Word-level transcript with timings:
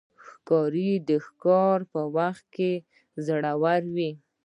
ښکاري 0.27 0.91
د 1.09 1.09
ښکار 1.25 1.77
په 1.91 2.01
وخت 2.17 2.45
کې 2.55 2.71
زړور 3.25 3.81
وي. 3.95 4.11